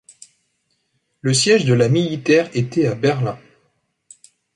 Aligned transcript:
Le 1.21 1.31
siège 1.31 1.65
de 1.65 1.75
la 1.75 1.87
militaire 1.87 2.49
était 2.55 2.87
à 2.87 2.95
Berlin. 2.95 3.37